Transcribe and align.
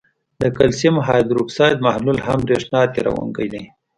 د 0.41 0.43
کلسیم 0.57 0.95
هایدروکساید 1.07 1.77
محلول 1.85 2.17
هم 2.27 2.39
برېښنا 2.47 2.81
تیروونکی 2.95 3.47
دی. 3.53 3.63